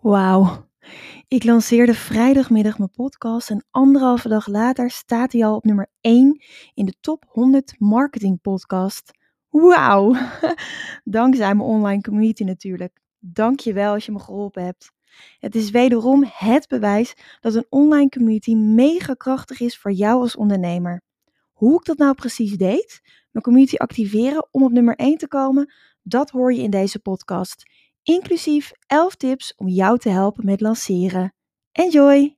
Wauw. 0.00 0.68
Ik 1.28 1.44
lanceerde 1.44 1.94
vrijdagmiddag 1.94 2.78
mijn 2.78 2.90
podcast 2.90 3.50
en 3.50 3.64
anderhalve 3.70 4.28
dag 4.28 4.46
later 4.46 4.90
staat 4.90 5.32
hij 5.32 5.44
al 5.44 5.56
op 5.56 5.64
nummer 5.64 5.90
1 6.00 6.42
in 6.74 6.84
de 6.84 6.94
top 7.00 7.24
100 7.28 7.74
marketing 7.78 8.40
podcast. 8.40 9.10
Wauw. 9.48 10.16
Dankzij 11.04 11.54
mijn 11.54 11.68
online 11.68 12.02
community 12.02 12.44
natuurlijk. 12.44 13.00
Dank 13.18 13.60
je 13.60 13.72
wel 13.72 13.92
als 13.92 14.06
je 14.06 14.12
me 14.12 14.18
geholpen 14.18 14.64
hebt. 14.64 14.92
Het 15.38 15.54
is 15.54 15.70
wederom 15.70 16.24
het 16.32 16.68
bewijs 16.68 17.14
dat 17.40 17.54
een 17.54 17.66
online 17.68 18.08
community 18.08 18.54
mega 18.54 19.14
krachtig 19.14 19.60
is 19.60 19.78
voor 19.78 19.92
jou 19.92 20.20
als 20.20 20.36
ondernemer. 20.36 21.02
Hoe 21.52 21.78
ik 21.78 21.84
dat 21.84 21.98
nou 21.98 22.14
precies 22.14 22.56
deed, 22.56 23.00
mijn 23.30 23.44
community 23.44 23.76
activeren 23.76 24.48
om 24.50 24.62
op 24.62 24.72
nummer 24.72 24.96
1 24.96 25.16
te 25.16 25.28
komen, 25.28 25.72
dat 26.02 26.30
hoor 26.30 26.52
je 26.52 26.62
in 26.62 26.70
deze 26.70 26.98
podcast 26.98 27.62
inclusief 28.02 28.72
11 28.86 29.16
tips 29.16 29.54
om 29.56 29.68
jou 29.68 29.98
te 29.98 30.08
helpen 30.08 30.44
met 30.44 30.60
lanceren. 30.60 31.34
Enjoy! 31.72 32.37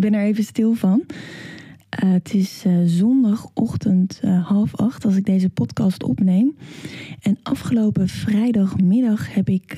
Ben 0.00 0.14
er 0.14 0.24
even 0.24 0.44
stil 0.44 0.74
van. 0.74 1.02
Uh, 2.04 2.12
het 2.12 2.34
is 2.34 2.64
uh, 2.66 2.78
zondagochtend 2.84 4.20
uh, 4.24 4.48
half 4.48 4.76
acht 4.76 5.04
als 5.04 5.16
ik 5.16 5.24
deze 5.24 5.48
podcast 5.48 6.02
opneem. 6.02 6.56
En 7.20 7.38
afgelopen 7.42 8.08
vrijdagmiddag 8.08 9.34
heb 9.34 9.48
ik 9.48 9.76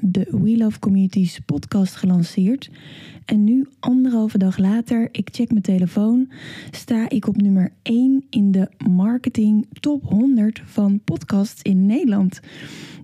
de 0.00 0.26
We 0.30 0.56
Love 0.56 0.78
Communities 0.78 1.40
podcast 1.46 1.94
gelanceerd. 1.94 2.70
En 3.24 3.44
nu, 3.44 3.66
anderhalve 3.80 4.38
dag 4.38 4.58
later, 4.58 5.08
ik 5.12 5.28
check 5.32 5.50
mijn 5.50 5.62
telefoon, 5.62 6.30
sta 6.70 7.08
ik 7.08 7.26
op 7.26 7.36
nummer 7.36 7.72
1 7.82 8.24
in 8.30 8.52
de 8.52 8.68
marketing 8.88 9.66
top 9.80 10.02
100 10.04 10.62
van 10.64 11.00
podcasts 11.04 11.62
in 11.62 11.86
Nederland. 11.86 12.40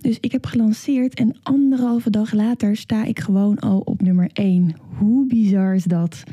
Dus 0.01 0.17
ik 0.19 0.31
heb 0.31 0.45
gelanceerd 0.45 1.13
en 1.13 1.35
anderhalve 1.43 2.09
dag 2.09 2.33
later 2.33 2.75
sta 2.75 3.03
ik 3.03 3.19
gewoon 3.19 3.59
al 3.59 3.79
op 3.79 4.01
nummer 4.01 4.29
1. 4.33 4.75
Hoe 4.97 5.27
bizar 5.27 5.75
is 5.75 5.83
dat? 5.83 6.23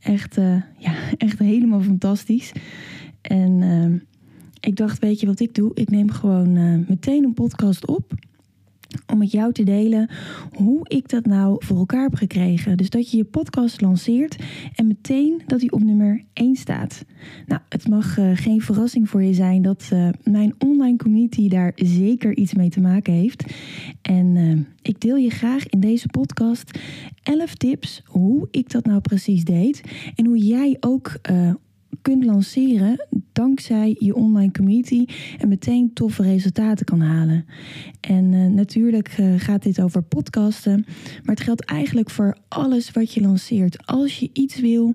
Echt, 0.00 0.38
uh, 0.38 0.62
ja, 0.78 0.94
echt 1.16 1.38
helemaal 1.38 1.80
fantastisch. 1.80 2.52
En 3.20 3.62
uh, 3.62 4.00
ik 4.60 4.76
dacht, 4.76 4.98
weet 4.98 5.20
je 5.20 5.26
wat 5.26 5.40
ik 5.40 5.54
doe? 5.54 5.70
Ik 5.74 5.90
neem 5.90 6.10
gewoon 6.10 6.56
uh, 6.56 6.88
meteen 6.88 7.24
een 7.24 7.34
podcast 7.34 7.86
op 7.86 8.14
om 9.12 9.18
met 9.18 9.30
jou 9.30 9.52
te 9.52 9.62
delen 9.62 10.10
hoe 10.52 10.88
ik 10.88 11.08
dat 11.08 11.26
nou 11.26 11.64
voor 11.64 11.76
elkaar 11.76 12.02
heb 12.02 12.14
gekregen. 12.14 12.76
Dus 12.76 12.90
dat 12.90 13.10
je 13.10 13.16
je 13.16 13.24
podcast 13.24 13.80
lanceert 13.80 14.36
en 14.74 14.86
meteen 14.86 15.42
dat 15.46 15.60
hij 15.60 15.70
op 15.70 15.82
nummer 15.82 16.24
1 16.32 16.56
staat. 16.56 17.04
Nou, 17.46 17.60
het 17.68 17.88
mag 17.88 18.18
uh, 18.18 18.30
geen 18.34 18.60
verrassing 18.60 19.08
voor 19.08 19.22
je 19.22 19.34
zijn 19.34 19.62
dat 19.62 19.90
uh, 19.92 20.08
mijn 20.22 20.54
online 20.58 20.96
community 20.96 21.48
daar 21.48 21.72
zeker 21.74 22.36
iets 22.36 22.54
mee 22.54 22.70
te 22.70 22.80
maken 22.80 23.12
heeft. 23.12 23.44
En 24.02 24.36
uh, 24.36 24.58
ik 24.82 25.00
deel 25.00 25.16
je 25.16 25.30
graag 25.30 25.68
in 25.68 25.80
deze 25.80 26.06
podcast 26.06 26.78
11 27.22 27.54
tips 27.54 28.02
hoe 28.04 28.48
ik 28.50 28.70
dat 28.70 28.84
nou 28.84 29.00
precies 29.00 29.44
deed 29.44 29.82
en 30.14 30.26
hoe 30.26 30.38
jij 30.38 30.76
ook 30.80 31.12
kunt 32.04 32.24
lanceren 32.24 33.06
dankzij 33.32 33.96
je 33.98 34.14
online 34.14 34.52
community 34.52 35.04
en 35.38 35.48
meteen 35.48 35.92
toffe 35.92 36.22
resultaten 36.22 36.86
kan 36.86 37.00
halen. 37.00 37.46
En 38.00 38.32
uh, 38.32 38.46
natuurlijk 38.46 39.18
uh, 39.18 39.34
gaat 39.36 39.62
dit 39.62 39.80
over 39.80 40.02
podcasten, 40.02 40.84
maar 41.22 41.34
het 41.34 41.44
geldt 41.44 41.64
eigenlijk 41.64 42.10
voor 42.10 42.36
alles 42.48 42.90
wat 42.90 43.14
je 43.14 43.20
lanceert. 43.20 43.86
Als 43.86 44.18
je 44.18 44.30
iets 44.32 44.60
wil 44.60 44.94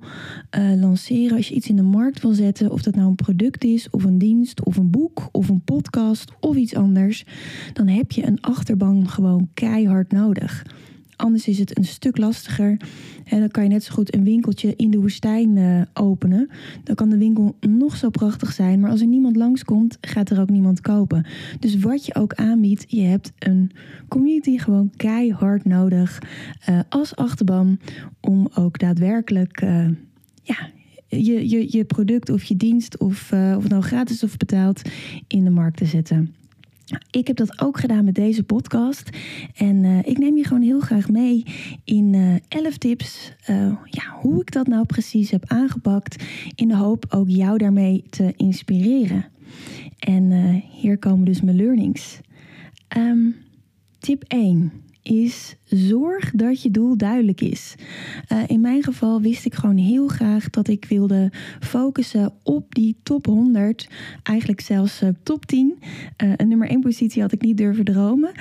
uh, 0.57 0.73
lanceren, 0.75 1.37
als 1.37 1.47
je 1.47 1.55
iets 1.55 1.69
in 1.69 1.75
de 1.75 1.81
markt 1.81 2.21
wil 2.21 2.33
zetten, 2.33 2.71
of 2.71 2.81
dat 2.81 2.95
nou 2.95 3.07
een 3.07 3.15
product 3.15 3.63
is, 3.63 3.89
of 3.89 4.03
een 4.03 4.17
dienst, 4.17 4.63
of 4.63 4.77
een 4.77 4.89
boek, 4.89 5.29
of 5.31 5.49
een 5.49 5.63
podcast, 5.63 6.31
of 6.39 6.55
iets 6.55 6.75
anders, 6.75 7.25
dan 7.73 7.87
heb 7.87 8.11
je 8.11 8.27
een 8.27 8.41
achterban 8.41 9.07
gewoon 9.07 9.49
keihard 9.53 10.11
nodig. 10.11 10.63
Anders 11.19 11.47
is 11.47 11.59
het 11.59 11.77
een 11.77 11.85
stuk 11.85 12.17
lastiger. 12.17 12.77
En 13.25 13.39
dan 13.39 13.49
kan 13.49 13.63
je 13.63 13.69
net 13.69 13.83
zo 13.83 13.93
goed 13.93 14.15
een 14.15 14.23
winkeltje 14.23 14.73
in 14.75 14.91
de 14.91 14.99
woestijn 14.99 15.55
uh, 15.55 15.81
openen. 15.93 16.49
Dan 16.83 16.95
kan 16.95 17.09
de 17.09 17.17
winkel 17.17 17.55
nog 17.59 17.95
zo 17.95 18.09
prachtig 18.09 18.51
zijn. 18.51 18.79
Maar 18.79 18.91
als 18.91 19.01
er 19.01 19.07
niemand 19.07 19.35
langskomt, 19.35 19.97
gaat 20.01 20.29
er 20.29 20.41
ook 20.41 20.49
niemand 20.49 20.81
kopen. 20.81 21.25
Dus 21.59 21.79
wat 21.79 22.05
je 22.05 22.15
ook 22.15 22.33
aanbiedt, 22.33 22.85
je 22.87 23.01
hebt 23.01 23.31
een 23.39 23.71
community 24.07 24.57
gewoon 24.57 24.91
keihard 24.95 25.65
nodig 25.65 26.21
uh, 26.69 26.79
als 26.89 27.15
achterban. 27.15 27.79
Om 28.19 28.49
ook 28.53 28.79
daadwerkelijk 28.79 29.61
uh, 29.61 29.87
ja, 30.43 30.69
je, 31.07 31.49
je, 31.49 31.77
je 31.77 31.85
product 31.85 32.29
of 32.29 32.43
je 32.43 32.57
dienst, 32.57 32.97
of, 32.97 33.31
of 33.31 33.63
het 33.63 33.69
nou 33.69 33.83
gratis 33.83 34.23
of 34.23 34.37
betaald, 34.37 34.81
in 35.27 35.43
de 35.43 35.49
markt 35.49 35.77
te 35.77 35.85
zetten. 35.85 36.33
Ik 37.11 37.27
heb 37.27 37.35
dat 37.35 37.61
ook 37.61 37.79
gedaan 37.79 38.05
met 38.05 38.15
deze 38.15 38.43
podcast. 38.43 39.09
En 39.55 39.83
uh, 39.83 39.99
ik 40.03 40.17
neem 40.17 40.37
je 40.37 40.43
gewoon 40.43 40.63
heel 40.63 40.79
graag 40.79 41.09
mee 41.09 41.43
in 41.83 42.13
uh, 42.13 42.35
11 42.47 42.77
tips. 42.77 43.33
Uh, 43.49 43.71
ja, 43.85 44.03
hoe 44.21 44.41
ik 44.41 44.51
dat 44.51 44.67
nou 44.67 44.85
precies 44.85 45.31
heb 45.31 45.43
aangepakt. 45.47 46.23
In 46.55 46.67
de 46.67 46.75
hoop 46.75 47.05
ook 47.09 47.29
jou 47.29 47.57
daarmee 47.57 48.03
te 48.09 48.33
inspireren. 48.37 49.25
En 49.99 50.31
hier 50.71 50.97
komen 50.97 51.25
dus 51.25 51.41
mijn 51.41 51.57
learnings. 51.57 52.19
Um, 52.97 53.35
tip 53.99 54.23
1 54.27 54.71
is 55.09 55.55
zorg 55.63 56.31
dat 56.31 56.61
je 56.61 56.71
doel 56.71 56.97
duidelijk 56.97 57.41
is. 57.41 57.75
Uh, 58.31 58.37
in 58.47 58.61
mijn 58.61 58.83
geval 58.83 59.21
wist 59.21 59.45
ik 59.45 59.53
gewoon 59.53 59.77
heel 59.77 60.07
graag 60.07 60.49
dat 60.49 60.67
ik 60.67 60.85
wilde 60.85 61.31
focussen 61.59 62.33
op 62.43 62.75
die 62.75 62.95
top 63.03 63.25
100, 63.25 63.89
eigenlijk 64.23 64.61
zelfs 64.61 65.01
uh, 65.01 65.09
top 65.23 65.45
10. 65.45 65.77
Uh, 66.23 66.33
een 66.35 66.47
nummer 66.47 66.69
1 66.69 66.79
positie 66.79 67.21
had 67.21 67.31
ik 67.31 67.41
niet 67.41 67.57
durven 67.57 67.85
dromen. 67.85 68.31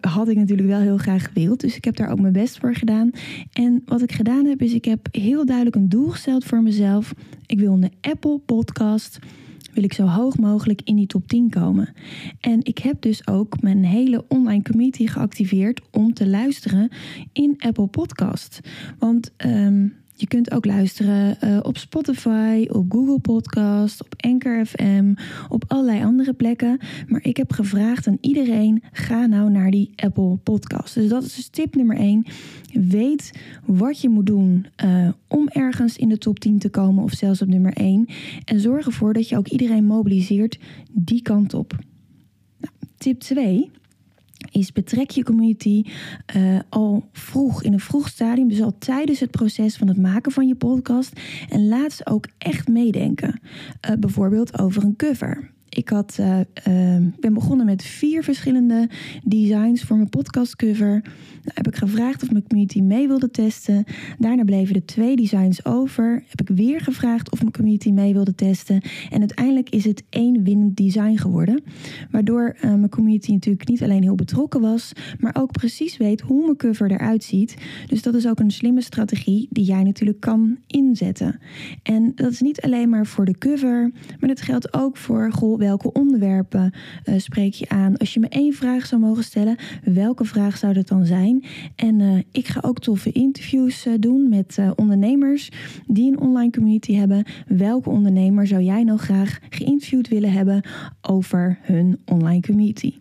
had 0.00 0.28
ik 0.28 0.36
natuurlijk 0.36 0.68
wel 0.68 0.80
heel 0.80 0.98
graag 0.98 1.24
gewild, 1.24 1.60
dus 1.60 1.76
ik 1.76 1.84
heb 1.84 1.96
daar 1.96 2.10
ook 2.10 2.20
mijn 2.20 2.32
best 2.32 2.58
voor 2.58 2.74
gedaan. 2.74 3.10
En 3.52 3.82
wat 3.86 4.02
ik 4.02 4.12
gedaan 4.12 4.46
heb, 4.46 4.62
is 4.62 4.72
ik 4.72 4.84
heb 4.84 5.08
heel 5.10 5.46
duidelijk 5.46 5.76
een 5.76 5.88
doel 5.88 6.08
gesteld 6.08 6.44
voor 6.44 6.62
mezelf. 6.62 7.14
Ik 7.46 7.58
wil 7.58 7.72
een 7.72 7.92
Apple 8.00 8.38
Podcast 8.38 9.18
wil 9.72 9.84
ik 9.84 9.92
zo 9.92 10.06
hoog 10.06 10.38
mogelijk 10.38 10.80
in 10.84 10.96
die 10.96 11.06
top 11.06 11.28
10 11.28 11.50
komen. 11.50 11.94
En 12.40 12.64
ik 12.64 12.78
heb 12.78 13.00
dus 13.00 13.26
ook 13.26 13.60
mijn 13.60 13.84
hele 13.84 14.24
online 14.28 14.62
community 14.62 15.06
geactiveerd 15.06 15.80
om 15.90 16.14
te 16.14 16.28
luisteren 16.28 16.90
in 17.32 17.54
Apple 17.58 17.86
Podcast. 17.86 18.60
Want 18.98 19.30
um, 19.36 20.01
je 20.14 20.26
kunt 20.26 20.50
ook 20.50 20.64
luisteren 20.64 21.36
uh, 21.44 21.58
op 21.62 21.78
Spotify, 21.78 22.66
op 22.70 22.92
Google 22.92 23.18
Podcast, 23.20 24.04
op 24.04 24.14
Anchor 24.16 24.66
FM, 24.66 25.14
op 25.48 25.64
allerlei 25.66 26.04
andere 26.04 26.32
plekken. 26.32 26.78
Maar 27.06 27.24
ik 27.24 27.36
heb 27.36 27.52
gevraagd 27.52 28.06
aan 28.06 28.18
iedereen: 28.20 28.82
ga 28.92 29.26
nou 29.26 29.50
naar 29.50 29.70
die 29.70 29.92
Apple 29.96 30.36
Podcast. 30.36 30.94
Dus 30.94 31.08
dat 31.08 31.22
is 31.22 31.34
dus 31.34 31.48
tip 31.48 31.74
nummer 31.74 31.96
1. 31.96 32.26
Weet 32.72 33.30
wat 33.66 34.00
je 34.00 34.08
moet 34.08 34.26
doen 34.26 34.66
uh, 34.84 35.08
om 35.28 35.48
ergens 35.48 35.96
in 35.96 36.08
de 36.08 36.18
top 36.18 36.38
10 36.38 36.58
te 36.58 36.68
komen 36.68 37.04
of 37.04 37.12
zelfs 37.12 37.42
op 37.42 37.48
nummer 37.48 37.72
1. 37.72 38.06
En 38.44 38.60
zorg 38.60 38.86
ervoor 38.86 39.12
dat 39.12 39.28
je 39.28 39.36
ook 39.36 39.48
iedereen 39.48 39.84
mobiliseert 39.84 40.58
die 40.90 41.22
kant 41.22 41.54
op. 41.54 41.76
Nou, 42.58 42.74
tip 42.96 43.20
2 43.20 43.70
is 44.52 44.72
betrek 44.72 45.10
je 45.10 45.24
community 45.24 45.84
uh, 46.36 46.58
al 46.68 47.08
vroeg, 47.12 47.62
in 47.62 47.72
een 47.72 47.80
vroeg 47.80 48.08
stadium, 48.08 48.48
dus 48.48 48.62
al 48.62 48.78
tijdens 48.78 49.20
het 49.20 49.30
proces 49.30 49.76
van 49.76 49.88
het 49.88 49.98
maken 49.98 50.32
van 50.32 50.46
je 50.46 50.54
podcast. 50.54 51.20
En 51.48 51.68
laat 51.68 51.92
ze 51.92 52.06
ook 52.06 52.26
echt 52.38 52.68
meedenken. 52.68 53.40
Uh, 53.90 53.96
bijvoorbeeld 53.96 54.58
over 54.58 54.82
een 54.82 54.96
cover. 54.96 55.50
Ik 55.74 55.88
had, 55.88 56.16
uh, 56.20 56.38
uh, 56.38 56.44
ben 57.20 57.34
begonnen 57.34 57.66
met 57.66 57.82
vier 57.82 58.24
verschillende 58.24 58.88
designs 59.24 59.82
voor 59.82 59.96
mijn 59.96 60.08
podcastcover. 60.08 60.90
Nou, 61.42 61.54
heb 61.54 61.66
ik 61.66 61.76
gevraagd 61.76 62.22
of 62.22 62.30
mijn 62.30 62.46
community 62.48 62.80
mee 62.80 63.08
wilde 63.08 63.30
testen. 63.30 63.84
Daarna 64.18 64.44
bleven 64.44 64.74
er 64.74 64.84
twee 64.84 65.16
designs 65.16 65.64
over. 65.64 66.24
Heb 66.28 66.48
ik 66.48 66.56
weer 66.56 66.80
gevraagd 66.80 67.30
of 67.30 67.40
mijn 67.40 67.52
community 67.52 67.90
mee 67.90 68.12
wilde 68.12 68.34
testen. 68.34 68.80
En 69.10 69.18
uiteindelijk 69.18 69.70
is 69.70 69.84
het 69.84 70.02
één 70.08 70.44
winnend 70.44 70.76
design 70.76 71.16
geworden. 71.16 71.62
Waardoor 72.10 72.56
uh, 72.56 72.62
mijn 72.62 72.88
community 72.88 73.32
natuurlijk 73.32 73.68
niet 73.68 73.82
alleen 73.82 74.02
heel 74.02 74.14
betrokken 74.14 74.60
was, 74.60 74.92
maar 75.18 75.36
ook 75.38 75.52
precies 75.52 75.96
weet 75.96 76.20
hoe 76.20 76.44
mijn 76.44 76.56
cover 76.56 76.90
eruit 76.90 77.24
ziet. 77.24 77.56
Dus 77.86 78.02
dat 78.02 78.14
is 78.14 78.26
ook 78.26 78.40
een 78.40 78.50
slimme 78.50 78.80
strategie 78.80 79.46
die 79.50 79.64
jij 79.64 79.82
natuurlijk 79.82 80.20
kan 80.20 80.58
inzetten. 80.66 81.38
En 81.82 82.12
dat 82.14 82.32
is 82.32 82.40
niet 82.40 82.60
alleen 82.60 82.88
maar 82.88 83.06
voor 83.06 83.24
de 83.24 83.38
cover, 83.38 83.90
maar 84.20 84.28
dat 84.28 84.40
geldt 84.40 84.74
ook 84.74 84.96
voor 84.96 85.32
goh, 85.32 85.60
welke 85.62 85.92
onderwerpen 85.92 86.72
uh, 87.04 87.18
spreek 87.18 87.52
je 87.54 87.68
aan. 87.68 87.96
Als 87.96 88.14
je 88.14 88.20
me 88.20 88.28
één 88.28 88.52
vraag 88.52 88.86
zou 88.86 89.00
mogen 89.00 89.24
stellen, 89.24 89.56
welke 89.84 90.24
vraag 90.24 90.56
zou 90.56 90.72
dat 90.72 90.88
dan 90.88 91.06
zijn? 91.06 91.44
En 91.76 92.00
uh, 92.00 92.18
ik 92.32 92.46
ga 92.46 92.60
ook 92.64 92.78
toffe 92.78 93.12
interviews 93.12 93.86
uh, 93.86 93.94
doen 93.98 94.28
met 94.28 94.58
ondernemers 94.76 95.48
die 95.86 96.12
een 96.12 96.20
online 96.20 96.50
community 96.50 96.94
hebben. 96.94 97.24
Welke 97.46 97.90
ondernemer 97.90 98.46
zou 98.46 98.62
jij 98.62 98.82
nou 98.84 98.98
graag 98.98 99.38
geïnterviewd 99.50 100.08
willen 100.08 100.32
hebben 100.32 100.64
over 101.00 101.58
hun 101.62 101.98
online 102.04 102.40
community? 102.40 102.94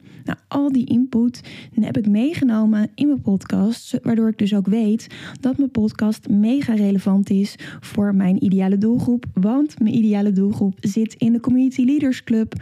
Al 0.48 0.72
die 0.72 0.86
input 0.86 1.42
heb 1.82 1.98
ik 1.98 2.08
meegenomen 2.08 2.90
in 2.96 3.08
mijn 3.08 3.22
podcast, 3.22 4.00
waardoor 4.04 4.30
ik 4.30 4.38
dus 4.38 4.56
ook 4.56 4.68
weet 4.68 5.08
dat 5.40 5.58
mijn 5.58 5.72
podcast 5.72 6.30
mega 6.30 6.74
relevant 6.74 7.30
is 7.30 7.56
voor 7.80 8.16
mijn 8.16 8.44
ideale 8.44 8.78
doelgroep. 8.78 9.26
Want 9.34 9.80
mijn 9.80 9.96
ideale 9.96 10.32
doelgroep 10.32 10.78
zit 10.80 11.14
in 11.14 11.32
de 11.32 11.40
Community 11.40 11.84
Leaders 11.86 12.24
Club, 12.24 12.54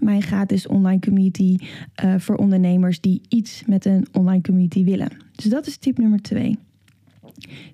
mijn 0.00 0.22
gratis 0.22 0.66
online 0.66 1.00
community 1.00 1.56
uh, 2.04 2.14
voor 2.18 2.36
ondernemers 2.36 3.00
die 3.00 3.20
iets 3.28 3.62
met 3.66 3.84
een 3.84 4.06
online 4.12 4.42
community 4.42 4.84
willen. 4.84 5.08
Dus 5.34 5.44
dat 5.44 5.66
is 5.66 5.76
tip 5.76 5.98
nummer 5.98 6.22
twee. 6.22 6.58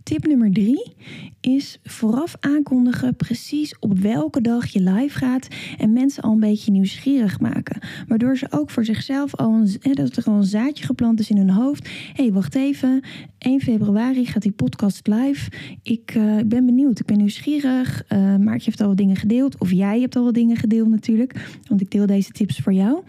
Tip 0.02 0.26
nummer 0.26 0.52
drie 0.52 0.94
is 1.40 1.78
vooraf 1.82 2.36
aankondigen 2.40 3.16
precies 3.16 3.78
op 3.78 3.98
welke 3.98 4.40
dag 4.40 4.66
je 4.66 4.80
live 4.80 5.18
gaat 5.18 5.48
en 5.78 5.92
mensen 5.92 6.22
al 6.22 6.32
een 6.32 6.40
beetje 6.40 6.70
nieuwsgierig 6.70 7.40
maken. 7.40 7.80
Waardoor 8.08 8.36
ze 8.36 8.46
ook 8.50 8.70
voor 8.70 8.84
zichzelf 8.84 9.34
al 9.34 9.52
een, 9.52 9.94
dat 9.94 10.16
er 10.16 10.24
al 10.24 10.34
een 10.34 10.44
zaadje 10.44 10.84
geplant 10.84 11.20
is 11.20 11.30
in 11.30 11.36
hun 11.36 11.50
hoofd. 11.50 11.88
Hé, 11.88 12.22
hey, 12.22 12.32
wacht 12.32 12.54
even, 12.54 13.02
1 13.38 13.60
februari 13.60 14.26
gaat 14.26 14.42
die 14.42 14.52
podcast 14.52 15.06
live. 15.06 15.50
Ik, 15.82 16.14
ik 16.38 16.48
ben 16.48 16.66
benieuwd, 16.66 17.00
ik 17.00 17.06
ben 17.06 17.16
nieuwsgierig. 17.16 18.04
Uh, 18.12 18.36
Maartje 18.36 18.64
heeft 18.64 18.80
al 18.80 18.88
wat 18.88 18.96
dingen 18.96 19.16
gedeeld, 19.16 19.58
of 19.58 19.70
jij 19.70 20.00
hebt 20.00 20.16
al 20.16 20.24
wat 20.24 20.34
dingen 20.34 20.56
gedeeld 20.56 20.88
natuurlijk, 20.88 21.58
want 21.68 21.80
ik 21.80 21.90
deel 21.90 22.06
deze 22.06 22.30
tips 22.30 22.58
voor 22.58 22.72
jou. 22.72 23.02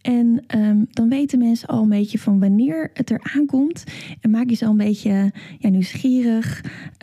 En 0.00 0.44
um, 0.56 0.86
dan 0.90 1.08
weten 1.08 1.38
mensen 1.38 1.68
al 1.68 1.82
een 1.82 1.88
beetje 1.88 2.18
van 2.18 2.40
wanneer 2.40 2.90
het 2.94 3.10
er 3.10 3.30
aankomt 3.34 3.84
en 4.20 4.30
maak 4.30 4.48
je 4.50 4.54
ze 4.54 4.64
al 4.64 4.70
een 4.70 4.76
beetje 4.76 5.32
ja, 5.58 5.68
nieuwsgierig, 5.68 5.93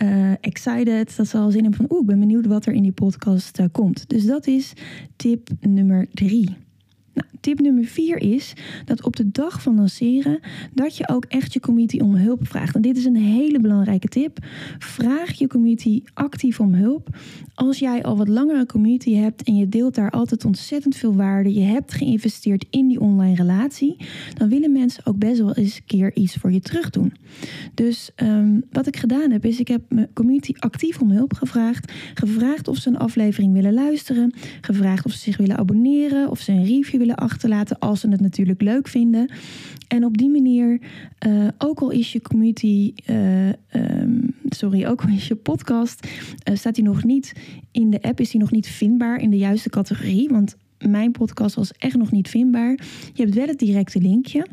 uh, 0.03 0.31
excited, 0.41 1.15
dat 1.17 1.27
ze 1.27 1.37
al 1.37 1.51
zin 1.51 1.61
hebben 1.61 1.87
van 1.87 1.97
oeh, 1.97 2.01
ik 2.01 2.07
ben 2.07 2.19
benieuwd 2.19 2.45
wat 2.45 2.65
er 2.65 2.73
in 2.73 2.83
die 2.83 2.91
podcast 2.91 3.59
uh, 3.59 3.65
komt. 3.71 4.09
Dus 4.09 4.25
dat 4.25 4.47
is 4.47 4.73
tip 5.15 5.49
nummer 5.59 6.07
drie. 6.13 6.55
Nou, 7.13 7.27
tip 7.41 7.59
nummer 7.59 7.85
vier 7.85 8.17
is 8.17 8.53
dat 8.85 9.03
op 9.03 9.15
de 9.15 9.31
dag 9.31 9.61
van 9.61 9.75
lanceren 9.75 10.39
dat 10.73 10.97
je 10.97 11.09
ook 11.09 11.25
echt 11.25 11.53
je 11.53 11.59
community 11.59 11.99
om 11.99 12.15
hulp 12.15 12.47
vraagt. 12.47 12.75
En 12.75 12.81
dit 12.81 12.97
is 12.97 13.05
een 13.05 13.15
hele 13.15 13.59
belangrijke 13.59 14.07
tip. 14.07 14.37
Vraag 14.79 15.31
je 15.31 15.47
community 15.47 16.03
actief 16.13 16.59
om 16.59 16.73
hulp. 16.73 17.17
Als 17.53 17.79
jij 17.79 18.03
al 18.03 18.17
wat 18.17 18.27
langere 18.27 18.65
community 18.65 19.13
hebt 19.13 19.43
en 19.43 19.55
je 19.55 19.69
deelt 19.69 19.95
daar 19.95 20.09
altijd 20.09 20.45
ontzettend 20.45 20.95
veel 20.95 21.15
waarde, 21.15 21.53
je 21.53 21.63
hebt 21.63 21.93
geïnvesteerd 21.93 22.65
in 22.69 22.87
die 22.87 22.99
online 22.99 23.35
relatie, 23.35 23.95
dan 24.33 24.49
willen 24.49 24.71
mensen 24.71 25.05
ook 25.05 25.17
best 25.17 25.39
wel 25.39 25.53
eens 25.53 25.75
een 25.75 25.85
keer 25.85 26.15
iets 26.15 26.35
voor 26.35 26.51
je 26.51 26.59
terug 26.59 26.89
doen. 26.89 27.13
Dus 27.73 28.11
um, 28.15 28.63
wat 28.71 28.87
ik 28.87 28.97
gedaan 28.97 29.31
heb, 29.31 29.45
is 29.45 29.59
ik 29.59 29.67
heb 29.67 29.81
mijn 29.89 30.09
community 30.13 30.53
actief 30.57 31.01
om 31.01 31.11
hulp 31.11 31.33
gevraagd. 31.33 31.91
Gevraagd 32.13 32.67
of 32.67 32.77
ze 32.77 32.89
een 32.89 32.97
aflevering 32.97 33.53
willen 33.53 33.73
luisteren. 33.73 34.33
Gevraagd 34.61 35.05
of 35.05 35.11
ze 35.11 35.17
zich 35.17 35.37
willen 35.37 35.57
abonneren. 35.57 36.29
Of 36.29 36.39
ze 36.39 36.51
een 36.51 36.65
review 36.65 36.99
willen 36.99 37.15
als 37.79 37.99
ze 37.99 38.09
het 38.09 38.21
natuurlijk 38.21 38.61
leuk 38.61 38.87
vinden. 38.87 39.29
En 39.87 40.05
op 40.05 40.17
die 40.17 40.29
manier, 40.29 40.79
uh, 41.27 41.47
ook 41.57 41.79
al 41.79 41.89
is 41.89 42.11
je 42.11 42.21
community, 42.21 42.93
uh, 43.09 43.47
um, 43.47 44.35
sorry, 44.49 44.85
ook 44.91 45.01
al 45.01 45.09
is 45.09 45.27
je 45.27 45.35
podcast, 45.35 46.07
uh, 46.49 46.55
staat 46.55 46.75
hij 46.75 46.85
nog 46.85 47.03
niet 47.03 47.33
in 47.71 47.89
de 47.89 48.01
app, 48.01 48.19
is 48.19 48.31
hij 48.31 48.41
nog 48.41 48.51
niet 48.51 48.67
vindbaar 48.67 49.21
in 49.21 49.29
de 49.29 49.37
juiste 49.37 49.69
categorie. 49.69 50.29
Want 50.29 50.55
mijn 50.87 51.11
podcast 51.11 51.55
was 51.55 51.71
echt 51.71 51.95
nog 51.95 52.11
niet 52.11 52.29
vindbaar. 52.29 52.71
Je 53.13 53.23
hebt 53.23 53.35
wel 53.35 53.47
het 53.47 53.59
directe 53.59 54.01
linkje. 54.01 54.47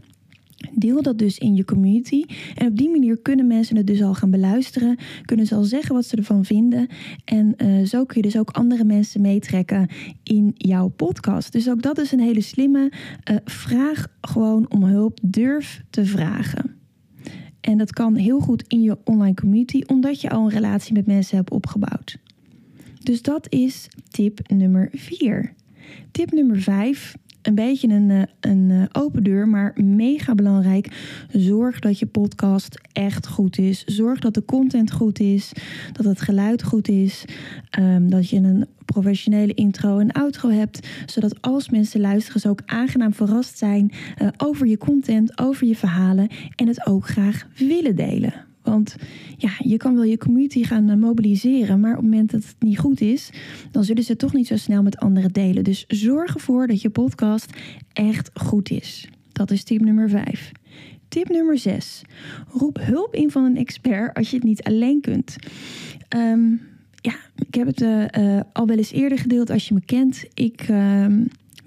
Deel 0.73 1.03
dat 1.03 1.19
dus 1.19 1.39
in 1.39 1.55
je 1.55 1.65
community. 1.65 2.25
En 2.55 2.67
op 2.67 2.77
die 2.77 2.91
manier 2.91 3.19
kunnen 3.19 3.47
mensen 3.47 3.77
het 3.77 3.87
dus 3.87 4.03
al 4.03 4.15
gaan 4.15 4.31
beluisteren. 4.31 4.97
Kunnen 5.25 5.47
ze 5.47 5.55
al 5.55 5.63
zeggen 5.63 5.95
wat 5.95 6.07
ze 6.07 6.17
ervan 6.17 6.45
vinden. 6.45 6.89
En 7.25 7.55
uh, 7.57 7.87
zo 7.87 8.05
kun 8.05 8.17
je 8.17 8.23
dus 8.23 8.39
ook 8.39 8.51
andere 8.51 8.85
mensen 8.85 9.21
meetrekken 9.21 9.89
in 10.23 10.55
jouw 10.57 10.89
podcast. 10.89 11.53
Dus 11.53 11.71
ook 11.71 11.83
dat 11.83 11.99
is 11.99 12.13
een 12.13 12.21
hele 12.21 12.41
slimme 12.41 12.93
uh, 13.31 13.37
vraag 13.45 14.07
gewoon 14.21 14.71
om 14.71 14.85
hulp. 14.85 15.19
Durf 15.23 15.83
te 15.91 16.05
vragen. 16.05 16.77
En 17.61 17.79
dat 17.79 17.93
kan 17.93 18.15
heel 18.15 18.41
goed 18.41 18.65
in 18.69 18.83
je 18.83 18.99
online 19.05 19.35
community, 19.35 19.83
omdat 19.87 20.21
je 20.21 20.31
al 20.31 20.45
een 20.45 20.51
relatie 20.51 20.93
met 20.93 21.07
mensen 21.07 21.37
hebt 21.37 21.51
opgebouwd. 21.51 22.19
Dus 23.03 23.23
dat 23.23 23.53
is 23.53 23.89
tip 24.11 24.41
nummer 24.49 24.89
4. 24.93 25.53
Tip 26.11 26.33
nummer 26.33 26.61
5 26.61 27.17
een 27.43 27.55
beetje 27.55 27.89
een, 27.89 28.29
een 28.41 28.89
open 28.93 29.23
deur, 29.23 29.49
maar 29.49 29.73
mega 29.83 30.35
belangrijk. 30.35 30.89
Zorg 31.33 31.79
dat 31.79 31.99
je 31.99 32.07
podcast 32.07 32.81
echt 32.93 33.27
goed 33.27 33.59
is. 33.59 33.85
Zorg 33.85 34.21
dat 34.21 34.35
de 34.35 34.45
content 34.45 34.93
goed 34.93 35.21
is, 35.21 35.53
dat 35.93 36.05
het 36.05 36.21
geluid 36.21 36.63
goed 36.63 36.89
is, 36.89 37.25
um, 37.79 38.11
dat 38.11 38.31
je 38.31 38.37
een 38.37 38.67
professionele 38.85 39.55
intro 39.55 39.99
en 39.99 40.13
outro 40.13 40.49
hebt, 40.51 40.89
zodat 41.07 41.43
als 41.43 41.69
mensen 41.69 42.01
luisteren 42.01 42.41
ze 42.41 42.49
ook 42.49 42.63
aangenaam 42.67 43.15
verrast 43.15 43.59
zijn 43.59 43.93
uh, 44.23 44.29
over 44.37 44.67
je 44.67 44.79
content, 44.79 45.39
over 45.39 45.67
je 45.67 45.77
verhalen 45.77 46.29
en 46.57 46.67
het 46.67 46.87
ook 46.87 47.09
graag 47.09 47.47
willen 47.57 47.97
delen. 47.97 48.48
Want 48.71 48.97
ja, 49.37 49.51
je 49.59 49.77
kan 49.77 49.95
wel 49.95 50.05
je 50.05 50.19
community 50.19 50.65
gaan 50.65 50.99
mobiliseren, 50.99 51.81
maar 51.81 51.91
op 51.91 51.97
het 51.97 52.11
moment 52.11 52.31
dat 52.31 52.45
het 52.45 52.57
niet 52.59 52.79
goed 52.79 53.01
is, 53.01 53.31
dan 53.71 53.85
zullen 53.85 54.03
ze 54.03 54.11
het 54.11 54.21
toch 54.21 54.33
niet 54.33 54.47
zo 54.47 54.57
snel 54.57 54.83
met 54.83 54.97
anderen 54.97 55.33
delen. 55.33 55.65
Dus 55.65 55.85
zorg 55.87 56.35
ervoor 56.35 56.67
dat 56.67 56.83
je 56.83 56.91
podcast 56.91 57.53
echt 57.93 58.31
goed 58.35 58.71
is. 58.71 59.09
Dat 59.33 59.51
is 59.51 59.65
tip 59.65 59.81
nummer 59.81 60.09
5. 60.09 60.53
Tip 61.09 61.29
nummer 61.29 61.59
6. 61.59 62.03
Roep 62.49 62.79
hulp 62.81 63.15
in 63.15 63.31
van 63.31 63.45
een 63.45 63.57
expert 63.57 64.17
als 64.17 64.31
je 64.31 64.37
het 64.37 64.45
niet 64.45 64.63
alleen 64.63 65.01
kunt. 65.01 65.37
Um, 66.17 66.61
ja, 66.95 67.15
ik 67.37 67.55
heb 67.55 67.67
het 67.67 67.81
uh, 67.81 68.05
uh, 68.19 68.41
al 68.53 68.67
wel 68.67 68.77
eens 68.77 68.93
eerder 68.93 69.19
gedeeld 69.19 69.51
als 69.51 69.69
je 69.69 69.75
me 69.75 69.85
kent. 69.85 70.25
Ik. 70.35 70.69
Uh, 70.69 71.07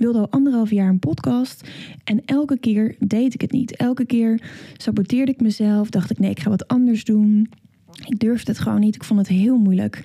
wilde 0.02 0.20
al 0.20 0.30
anderhalf 0.30 0.72
jaar 0.72 0.90
een 0.90 1.00
podcast. 1.00 1.68
En 2.04 2.22
elke 2.26 2.58
keer 2.58 2.96
deed 3.00 3.34
ik 3.34 3.42
het 3.42 3.52
niet. 3.52 3.76
Elke 3.76 4.06
keer 4.06 4.42
saboteerde 4.78 5.32
ik 5.32 5.42
mezelf. 5.42 5.90
Dacht 5.90 6.12
ik, 6.12 6.20
nee, 6.20 6.30
ik 6.30 6.40
ga 6.40 6.50
wat 6.50 6.68
anders 6.68 7.04
doen. 7.04 7.50
Ik 8.06 8.20
durfde 8.20 8.52
het 8.52 8.60
gewoon 8.60 8.80
niet. 8.80 8.96
Ik 8.96 9.04
vond 9.04 9.20
het 9.20 9.28
heel 9.28 9.58
moeilijk. 9.58 10.04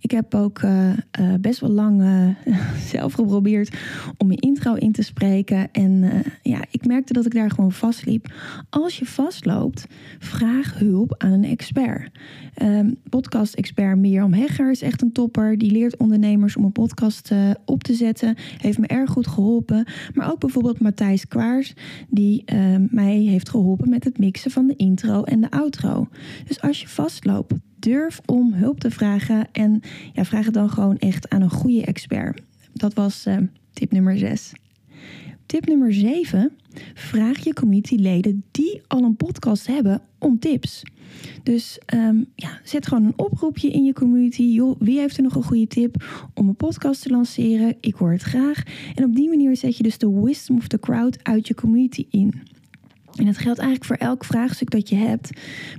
Ik 0.00 0.10
heb 0.10 0.34
ook 0.34 0.62
uh, 0.62 0.88
uh, 1.20 1.34
best 1.40 1.60
wel 1.60 1.70
lang 1.70 2.02
uh, 2.02 2.28
zelf 2.92 3.12
geprobeerd 3.12 3.76
om 4.16 4.26
mijn 4.26 4.38
intro 4.38 4.74
in 4.74 4.92
te 4.92 5.02
spreken. 5.02 5.72
En 5.72 6.22
ja, 6.42 6.64
ik 6.70 6.86
merkte 6.86 7.12
dat 7.12 7.26
ik 7.26 7.34
daar 7.34 7.50
gewoon 7.50 7.72
vastliep. 7.72 8.32
Als 8.70 8.98
je 8.98 9.06
vastloopt, 9.06 9.86
vraag 10.18 10.78
hulp 10.78 11.14
aan 11.18 11.32
een 11.32 11.44
expert. 11.44 12.18
Um, 12.62 12.96
Podcast-expert 13.08 13.98
Mirjam 13.98 14.32
Hegger 14.32 14.70
is 14.70 14.82
echt 14.82 15.02
een 15.02 15.12
topper. 15.12 15.58
Die 15.58 15.70
leert 15.70 15.96
ondernemers 15.96 16.56
om 16.56 16.64
een 16.64 16.72
podcast 16.72 17.32
op 17.64 17.82
te 17.82 17.94
zetten. 17.94 18.34
Heeft 18.58 18.78
me 18.78 18.86
erg 18.86 19.10
goed 19.10 19.26
geholpen. 19.26 19.86
Maar 20.14 20.30
ook 20.30 20.40
bijvoorbeeld 20.40 20.80
Matthijs 20.80 21.28
Kwaars, 21.28 21.74
die 22.08 22.44
mij 22.90 23.16
heeft 23.16 23.48
geholpen 23.48 23.88
met 23.88 24.04
het 24.04 24.18
mixen 24.18 24.50
van 24.50 24.66
de 24.66 24.76
intro 24.76 25.22
en 25.22 25.40
de 25.40 25.50
outro. 25.50 26.08
Dus 26.46 26.60
als 26.60 26.80
je 26.80 26.88
vastloopt, 26.88 27.27
durf 27.78 28.20
om 28.26 28.52
hulp 28.52 28.80
te 28.80 28.90
vragen 28.90 29.48
en 29.52 29.80
ja, 30.12 30.24
vraag 30.24 30.44
het 30.44 30.54
dan 30.54 30.70
gewoon 30.70 30.98
echt 30.98 31.28
aan 31.28 31.42
een 31.42 31.50
goede 31.50 31.84
expert. 31.84 32.42
Dat 32.72 32.94
was 32.94 33.26
uh, 33.26 33.36
tip 33.72 33.92
nummer 33.92 34.18
6. 34.18 34.52
Tip 35.46 35.66
nummer 35.66 35.92
7. 35.92 36.52
Vraag 36.94 37.44
je 37.44 37.52
communityleden 37.52 38.44
die 38.50 38.82
al 38.86 39.02
een 39.02 39.16
podcast 39.16 39.66
hebben 39.66 40.00
om 40.18 40.38
tips. 40.38 40.82
Dus 41.42 41.78
um, 41.94 42.26
ja, 42.34 42.60
zet 42.64 42.86
gewoon 42.86 43.04
een 43.04 43.18
oproepje 43.18 43.70
in 43.70 43.84
je 43.84 43.92
community. 43.92 44.60
Wie 44.78 44.98
heeft 44.98 45.16
er 45.16 45.22
nog 45.22 45.34
een 45.34 45.42
goede 45.42 45.66
tip 45.66 46.04
om 46.34 46.48
een 46.48 46.56
podcast 46.56 47.02
te 47.02 47.10
lanceren? 47.10 47.76
Ik 47.80 47.94
hoor 47.94 48.12
het 48.12 48.22
graag. 48.22 48.62
En 48.94 49.04
op 49.04 49.14
die 49.14 49.28
manier 49.28 49.56
zet 49.56 49.76
je 49.76 49.82
dus 49.82 49.98
de 49.98 50.20
wisdom 50.20 50.56
of 50.56 50.68
the 50.68 50.78
crowd 50.78 51.24
uit 51.24 51.48
je 51.48 51.54
community 51.54 52.06
in. 52.10 52.34
En 53.18 53.24
dat 53.24 53.38
geldt 53.38 53.58
eigenlijk 53.58 53.84
voor 53.84 54.08
elk 54.08 54.24
vraagstuk 54.24 54.70
dat 54.70 54.88
je 54.88 54.96
hebt. 54.96 55.30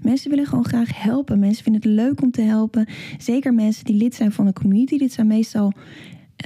Mensen 0.02 0.30
willen 0.30 0.46
gewoon 0.46 0.66
graag 0.66 1.02
helpen. 1.02 1.40
Mensen 1.40 1.64
vinden 1.64 1.82
het 1.82 1.92
leuk 1.92 2.22
om 2.22 2.32
te 2.32 2.42
helpen. 2.42 2.88
Zeker 3.18 3.54
mensen 3.54 3.86
die 3.86 3.96
lid 3.96 4.16
zijn 4.16 4.32
van 4.32 4.48
een 4.48 4.54
community. 4.54 4.98
Dit 4.98 5.14
zijn 5.14 5.28
meestal 5.28 5.74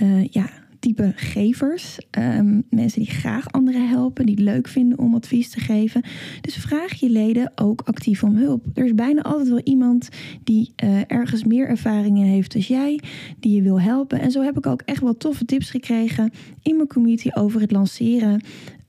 uh, 0.02 0.28
ja, 0.28 0.50
type 0.84 1.14
gevers. 1.16 2.00
Ehm, 2.10 2.62
mensen 2.70 3.00
die 3.00 3.10
graag 3.10 3.52
anderen 3.52 3.90
helpen, 3.90 4.26
die 4.26 4.36
het 4.36 4.44
leuk 4.44 4.68
vinden 4.68 5.00
om 5.00 5.16
advies 5.16 5.50
te 5.50 5.60
geven. 5.60 6.02
Dus 6.42 6.56
vraag 6.56 6.94
je 6.94 7.10
leden 7.10 7.52
ook 7.56 7.82
actief 7.82 8.24
om 8.24 8.36
hulp. 8.36 8.66
Er 8.74 8.86
is 8.86 8.96
bijna 8.96 9.22
altijd 9.22 9.50
wel 9.50 9.62
iemand 9.64 10.10
die 10.44 10.74
uh, 10.84 11.00
ergens 11.08 11.44
meer 11.44 11.68
ervaringen 11.68 12.28
heeft 12.28 12.54
dan 12.54 12.62
jij, 12.62 13.00
die 13.40 13.56
je 13.56 13.62
wil 13.62 13.82
helpen. 13.82 14.20
En 14.20 14.32
zo 14.32 14.42
heb 14.42 14.58
ik 14.58 14.66
ook 14.66 14.82
echt 14.82 15.02
wel 15.02 15.18
toffe 15.18 15.46
tips 15.46 15.70
gekregen 15.70 16.32
in 16.62 16.76
mijn 16.76 16.88
community 16.88 17.30
over 17.34 17.62
het 17.62 17.72
lanceren 17.72 18.42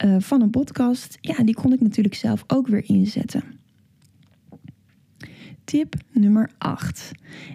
uh, 0.04 0.16
van 0.18 0.42
een 0.42 0.50
podcast. 0.50 1.18
Ja, 1.20 1.44
die 1.44 1.54
kon 1.54 1.72
ik 1.72 1.80
natuurlijk 1.80 2.14
zelf 2.14 2.44
ook 2.46 2.66
weer 2.66 2.84
inzetten. 2.86 3.42
Tip 5.64 5.94
nummer 6.12 6.50
8. 6.58 7.12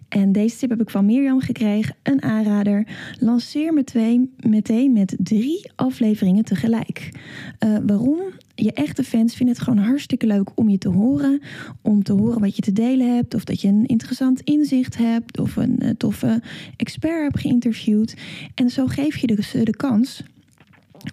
En 0.10 0.32
deze 0.32 0.58
tip 0.58 0.70
heb 0.70 0.82
ik 0.82 0.90
van 0.90 1.06
Mirjam 1.06 1.40
gekregen, 1.40 1.96
een 2.04 2.24
aanrader. 2.24 2.88
Lanceer 3.20 3.74
meteen, 3.74 4.34
meteen 4.40 4.94
met 4.94 5.16
drie 5.18 5.72
afleveringen 5.76 6.44
tegelijk. 6.44 7.12
Uh, 7.60 7.78
waarom? 7.86 8.20
Je 8.56 8.74
echte 8.74 9.04
fans 9.04 9.36
vinden 9.36 9.56
het 9.56 9.64
gewoon 9.64 9.84
hartstikke 9.84 10.28
leuk 10.28 10.50
om 10.56 10.70
je 10.70 10.78
te 10.78 10.90
horen. 10.90 11.42
Om 11.82 12.04
te 12.04 12.14
horen 12.14 12.40
wat 12.40 12.56
je 12.56 12.62
te 12.62 12.74
delen 12.74 13.16
hebt. 13.16 13.34
Of 13.34 13.44
dat 13.44 13.62
je 13.62 13.68
een 13.68 13.86
interessant 13.86 14.42
inzicht 14.42 14.98
hebt. 14.98 15.40
Of 15.40 15.56
een 15.56 15.80
uh, 15.82 15.90
toffe 15.90 16.42
expert 16.76 17.22
hebt 17.22 17.40
geïnterviewd. 17.40 18.16
En 18.56 18.70
zo 18.70 18.88
geef 18.88 19.18
je 19.18 19.28
de 19.64 19.76
kans 19.78 20.24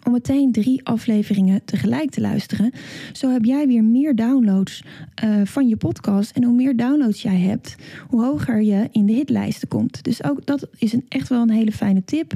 om 0.04 0.12
meteen 0.12 0.52
drie 0.52 0.84
afleveringen 0.84 1.64
tegelijk 1.64 2.10
te 2.10 2.20
luisteren. 2.20 2.72
Zo 3.12 3.30
heb 3.30 3.44
jij 3.44 3.66
weer 3.66 3.84
meer 3.84 4.14
downloads 4.14 4.82
uh, 5.24 5.40
van 5.44 5.68
je 5.68 5.76
podcast. 5.76 6.30
En 6.30 6.44
hoe 6.44 6.54
meer 6.54 6.76
downloads 6.76 7.22
jij 7.22 7.38
hebt, 7.38 7.76
hoe 8.08 8.24
hoger 8.24 8.62
je 8.62 8.88
in 8.92 9.06
de 9.06 9.12
hitlijsten 9.12 9.68
komt. 9.68 10.04
Dus 10.04 10.24
ook 10.24 10.46
dat 10.46 10.68
is 10.78 10.92
een, 10.92 11.04
echt 11.08 11.28
wel 11.28 11.42
een 11.42 11.50
hele 11.50 11.72
fijne 11.72 12.04
tip. 12.04 12.34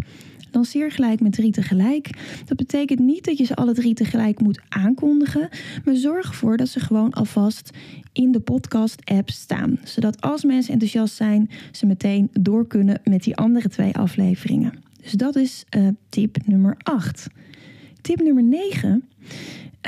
Lanceer 0.53 0.91
gelijk 0.91 1.21
met 1.21 1.33
drie 1.33 1.53
tegelijk. 1.53 2.11
Dat 2.45 2.57
betekent 2.57 2.99
niet 2.99 3.25
dat 3.25 3.39
je 3.39 3.45
ze 3.45 3.57
alle 3.57 3.75
drie 3.75 3.95
tegelijk 3.95 4.41
moet 4.41 4.61
aankondigen, 4.69 5.49
maar 5.85 5.95
zorg 5.95 6.29
ervoor 6.29 6.57
dat 6.57 6.69
ze 6.69 6.81
gewoon 6.81 7.13
alvast 7.13 7.71
in 8.13 8.33
de 8.33 8.41
podcast-app 8.41 9.31
staan. 9.31 9.79
Zodat 9.85 10.21
als 10.21 10.45
mensen 10.45 10.73
enthousiast 10.73 11.15
zijn, 11.15 11.51
ze 11.73 11.87
meteen 11.87 12.29
door 12.33 12.67
kunnen 12.67 13.01
met 13.05 13.23
die 13.23 13.37
andere 13.37 13.69
twee 13.69 13.95
afleveringen. 13.95 14.90
Dus 15.03 15.13
dat 15.13 15.37
is 15.37 15.65
uh, 15.77 15.89
tip 16.09 16.37
nummer 16.47 16.77
8. 16.83 17.27
Tip 18.01 18.23
nummer 18.23 18.43
9 18.43 19.05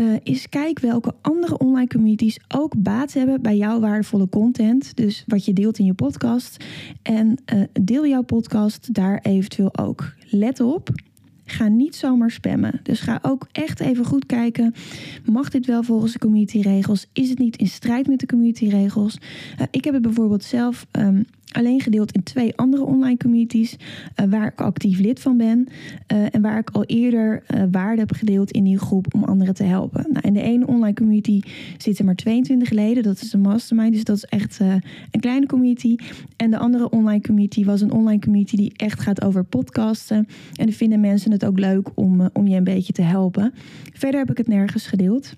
uh, 0.00 0.16
is 0.22 0.48
kijk 0.48 0.78
welke 0.78 1.14
andere 1.20 1.58
online 1.58 1.86
communities 1.86 2.38
ook 2.48 2.82
baat 2.82 3.12
hebben 3.12 3.42
bij 3.42 3.56
jouw 3.56 3.80
waardevolle 3.80 4.28
content. 4.28 4.96
Dus 4.96 5.24
wat 5.26 5.44
je 5.44 5.52
deelt 5.52 5.78
in 5.78 5.84
je 5.84 5.94
podcast. 5.94 6.64
En 7.02 7.38
uh, 7.54 7.62
deel 7.82 8.06
jouw 8.06 8.22
podcast 8.22 8.94
daar 8.94 9.18
eventueel 9.22 9.78
ook. 9.78 10.12
Let 10.30 10.60
op, 10.60 10.90
ga 11.44 11.68
niet 11.68 11.96
zomaar 11.96 12.30
spammen. 12.30 12.80
Dus 12.82 13.00
ga 13.00 13.18
ook 13.22 13.48
echt 13.52 13.80
even 13.80 14.04
goed 14.04 14.26
kijken. 14.26 14.74
Mag 15.24 15.48
dit 15.48 15.66
wel 15.66 15.82
volgens 15.82 16.12
de 16.12 16.18
communityregels? 16.18 17.06
Is 17.12 17.28
het 17.28 17.38
niet 17.38 17.56
in 17.56 17.68
strijd 17.68 18.06
met 18.06 18.20
de 18.20 18.26
communityregels? 18.26 19.18
Uh, 19.60 19.66
ik 19.70 19.84
heb 19.84 19.94
het 19.94 20.02
bijvoorbeeld 20.02 20.44
zelf 20.44 20.86
um, 20.92 21.24
alleen 21.52 21.80
gedeeld 21.80 22.12
in 22.12 22.22
twee 22.22 22.56
andere 22.56 22.84
online 22.84 23.16
communities 23.16 23.76
uh, 23.76 24.26
waar 24.30 24.46
ik 24.46 24.60
actief 24.60 24.98
lid 24.98 25.20
van 25.20 25.36
ben 25.36 25.68
uh, 26.12 26.34
en 26.34 26.42
waar 26.42 26.58
ik 26.58 26.70
al 26.70 26.84
eerder 26.84 27.42
uh, 27.54 27.62
waarde 27.70 28.00
heb 28.00 28.12
gedeeld 28.12 28.50
in 28.50 28.64
die 28.64 28.78
groep 28.78 29.14
om 29.14 29.24
anderen 29.24 29.54
te 29.54 29.64
helpen. 29.64 30.06
Nou, 30.12 30.26
in 30.26 30.32
de 30.32 30.42
ene 30.42 30.66
online 30.66 30.94
community 30.94 31.40
zitten 31.76 32.04
maar 32.04 32.14
22 32.14 32.70
leden, 32.70 33.02
dat 33.02 33.20
is 33.20 33.32
een 33.32 33.40
mastermind, 33.40 33.92
dus 33.92 34.04
dat 34.04 34.16
is 34.16 34.24
echt 34.24 34.60
een 35.10 35.20
kleine 35.20 35.46
community. 35.46 35.96
En 36.36 36.50
de 36.50 36.58
andere 36.58 36.90
online 36.90 37.20
community 37.20 37.64
was 37.64 37.80
een 37.80 37.92
online 37.92 38.20
community 38.20 38.56
die 38.56 38.72
echt 38.76 39.00
gaat 39.00 39.24
over 39.24 39.44
podcasten 39.44 40.16
en 40.56 40.66
dan 40.66 40.72
vinden 40.72 41.00
mensen 41.00 41.32
het 41.32 41.44
ook 41.44 41.58
leuk 41.58 41.88
om, 41.94 42.30
om 42.32 42.46
je 42.46 42.56
een 42.56 42.64
beetje 42.64 42.92
te 42.92 43.02
helpen. 43.02 43.52
Verder 43.92 44.20
heb 44.20 44.30
ik 44.30 44.36
het 44.36 44.48
nergens 44.48 44.86
gedeeld. 44.86 45.36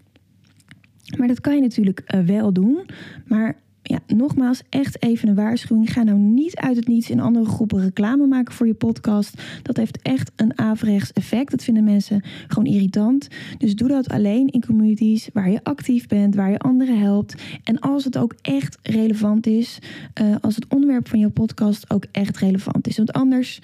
Maar 1.18 1.28
dat 1.28 1.40
kan 1.40 1.54
je 1.54 1.60
natuurlijk 1.60 2.14
wel 2.26 2.52
doen. 2.52 2.86
Maar 3.26 3.56
ja, 3.86 3.98
nogmaals, 4.06 4.62
echt 4.68 5.02
even 5.02 5.28
een 5.28 5.34
waarschuwing. 5.34 5.92
Ga 5.92 6.02
nou 6.02 6.18
niet 6.18 6.56
uit 6.56 6.76
het 6.76 6.86
niets 6.88 7.10
in 7.10 7.20
andere 7.20 7.44
groepen 7.44 7.80
reclame 7.80 8.26
maken 8.26 8.54
voor 8.54 8.66
je 8.66 8.74
podcast. 8.74 9.42
Dat 9.62 9.76
heeft 9.76 10.02
echt 10.02 10.30
een 10.36 10.58
averechts 10.58 11.12
effect. 11.12 11.50
Dat 11.50 11.64
vinden 11.64 11.84
mensen 11.84 12.22
gewoon 12.46 12.72
irritant. 12.72 13.28
Dus 13.58 13.74
doe 13.74 13.88
dat 13.88 14.08
alleen 14.08 14.48
in 14.48 14.66
communities 14.66 15.28
waar 15.32 15.50
je 15.50 15.60
actief 15.62 16.06
bent, 16.06 16.34
waar 16.34 16.50
je 16.50 16.58
anderen 16.58 16.98
helpt. 16.98 17.42
En 17.64 17.78
als 17.78 18.04
het 18.04 18.18
ook 18.18 18.34
echt 18.42 18.78
relevant 18.82 19.46
is, 19.46 19.78
uh, 20.20 20.36
als 20.40 20.54
het 20.54 20.66
onderwerp 20.68 21.08
van 21.08 21.18
je 21.18 21.30
podcast 21.30 21.90
ook 21.90 22.04
echt 22.12 22.36
relevant 22.36 22.86
is. 22.86 22.96
Want 22.96 23.12
anders, 23.12 23.60